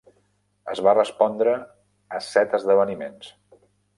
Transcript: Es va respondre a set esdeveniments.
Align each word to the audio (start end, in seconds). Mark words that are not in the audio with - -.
Es 0.71 0.79
va 0.87 0.93
respondre 0.97 1.53
a 2.19 2.23
set 2.31 2.57
esdeveniments. 2.61 3.31